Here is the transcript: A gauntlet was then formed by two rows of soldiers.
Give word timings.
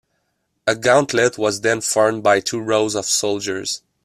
A 0.65 0.73
gauntlet 0.75 1.37
was 1.37 1.61
then 1.61 1.79
formed 1.79 2.23
by 2.23 2.39
two 2.39 2.59
rows 2.59 2.95
of 2.95 3.05
soldiers. 3.05 3.83